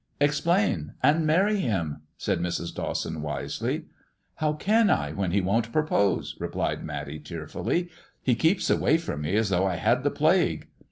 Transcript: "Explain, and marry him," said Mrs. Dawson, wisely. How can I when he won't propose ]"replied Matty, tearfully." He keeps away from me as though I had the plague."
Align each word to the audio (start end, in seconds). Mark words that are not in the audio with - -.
"Explain, 0.29 0.95
and 1.03 1.27
marry 1.27 1.57
him," 1.57 2.01
said 2.17 2.39
Mrs. 2.39 2.73
Dawson, 2.73 3.21
wisely. 3.21 3.85
How 4.37 4.53
can 4.53 4.89
I 4.89 5.11
when 5.11 5.29
he 5.29 5.41
won't 5.41 5.71
propose 5.71 6.35
]"replied 6.39 6.83
Matty, 6.83 7.19
tearfully." 7.19 7.87
He 8.23 8.33
keeps 8.33 8.71
away 8.71 8.97
from 8.97 9.21
me 9.21 9.35
as 9.35 9.49
though 9.49 9.67
I 9.67 9.75
had 9.75 10.01
the 10.01 10.09
plague." 10.09 10.67